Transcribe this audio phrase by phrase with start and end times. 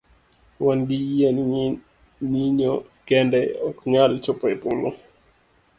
[0.65, 1.63] Wan gi yie ni
[2.31, 2.73] nyinyo
[3.07, 4.89] kende oknyal chopo epolo.